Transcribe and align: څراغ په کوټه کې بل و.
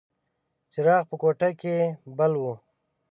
څراغ 0.73 1.01
په 1.09 1.15
کوټه 1.21 1.49
کې 1.59 1.75
بل 2.17 2.33
و. 2.41 2.43